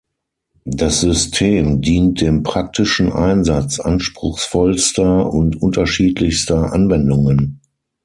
Das 0.65 1.01
System 1.01 1.79
dient 1.83 2.21
dem 2.21 2.41
praktischen 2.41 3.11
Einsatz 3.13 3.79
anspruchsvollster 3.79 5.31
und 5.31 5.61
unterschiedlichster 5.61 6.73
Anwendungen. 6.73 7.61